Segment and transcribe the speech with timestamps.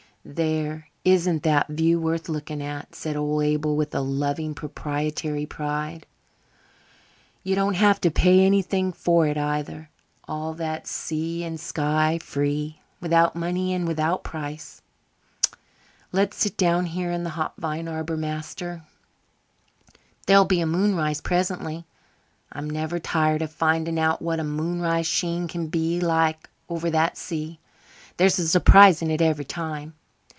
[0.23, 6.05] "There, isn't that view worth looking at?" said old Abel, with a loving, proprietary pride.
[7.43, 9.89] "You don't have to pay anything for it, either.
[10.27, 14.83] All that sea and sky free 'without money and without price'.
[16.11, 18.83] Let's sit down here in the hop vine arbour, master.
[20.27, 21.87] There'll be a moonrise presently.
[22.51, 27.17] I'm never tired of finding out what a moonrise sheen can be like over that
[27.17, 27.57] sea.
[28.17, 29.95] There's a surprise in it every time.